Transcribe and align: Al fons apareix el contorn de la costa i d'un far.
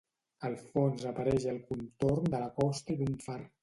Al 0.47 0.55
fons 0.69 1.05
apareix 1.11 1.47
el 1.53 1.63
contorn 1.69 2.35
de 2.35 2.45
la 2.47 2.53
costa 2.61 2.99
i 2.99 3.03
d'un 3.05 3.19
far. 3.29 3.43